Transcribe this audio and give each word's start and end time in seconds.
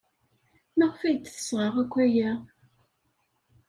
Maɣef 0.77 0.99
ay 1.03 1.15
d-tesɣa 1.17 1.69
akk 1.81 1.93
aya? 2.05 2.31